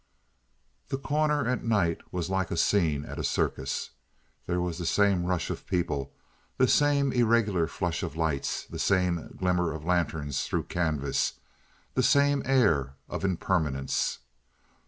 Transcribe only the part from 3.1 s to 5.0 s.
a circus. There was the